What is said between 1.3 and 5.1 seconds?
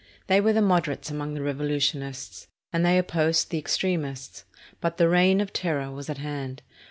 the Revolutionists, and they opposed the Extremists. But the